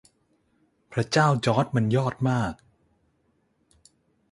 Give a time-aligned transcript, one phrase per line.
[0.91, 2.53] พระเจ้าจอร์จมันยอดมาก